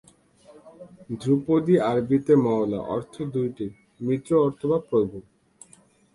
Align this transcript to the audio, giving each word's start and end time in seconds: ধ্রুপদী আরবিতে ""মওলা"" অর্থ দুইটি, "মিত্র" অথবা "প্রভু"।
ধ্রুপদী 1.21 1.75
আরবিতে 1.81 2.33
""মওলা"" 2.35 2.79
অর্থ 2.87 3.15
দুইটি, 3.33 3.65
"মিত্র" 4.01 4.31
অথবা 4.47 4.77
"প্রভু"। 4.89 5.17